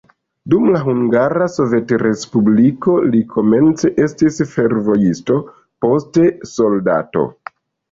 [0.51, 5.39] Dum la Hungara Sovetrespubliko li komence estis fervojisto,
[5.87, 6.27] poste
[6.57, 7.31] soldato.